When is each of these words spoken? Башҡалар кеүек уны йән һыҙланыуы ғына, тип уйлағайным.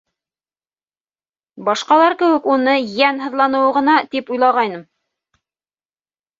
Башҡалар 1.67 2.17
кеүек 2.23 2.49
уны 2.55 2.75
йән 2.95 3.23
һыҙланыуы 3.27 3.79
ғына, 3.79 4.01
тип 4.17 4.35
уйлағайным. 4.35 4.85